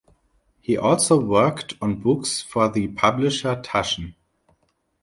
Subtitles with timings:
[0.61, 4.15] He also worked on books for the publisher Taschen.